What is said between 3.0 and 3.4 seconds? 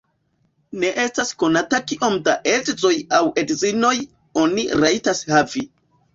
aŭ